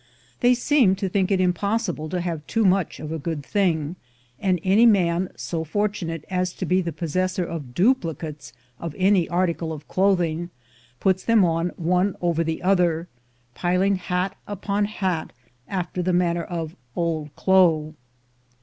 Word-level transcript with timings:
They 0.39 0.55
seemed 0.55 0.97
to 0.97 1.09
think 1.09 1.29
it 1.29 1.39
impossible 1.39 2.09
to 2.09 2.21
have 2.21 2.47
too 2.47 2.65
much 2.65 2.99
of 2.99 3.11
a 3.11 3.19
good 3.19 3.45
thing; 3.45 3.97
and 4.39 4.59
any 4.63 4.87
man 4.87 5.29
so 5.35 5.63
fortunate 5.63 6.25
as 6.27 6.53
to 6.53 6.65
be 6.65 6.81
the 6.81 6.91
possessor 6.91 7.45
of 7.45 7.75
duplicates 7.75 8.51
of 8.79 8.95
any 8.97 9.29
article" 9.29 9.71
of 9.71 9.87
clothing, 9.87 10.49
puts 10.99 11.23
them 11.23 11.45
on 11.45 11.69
one 11.77 12.15
over 12.19 12.43
the 12.43 12.63
other, 12.63 13.09
piling 13.53 13.97
hat 13.97 14.35
upon 14.47 14.85
hat 14.85 15.33
after 15.67 16.01
the 16.01 16.13
manner 16.13 16.45
of 16.45 16.75
"Old 16.95 17.29
clo." 17.35 17.93